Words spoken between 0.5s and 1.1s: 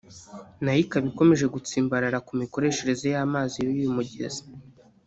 nayo ikaba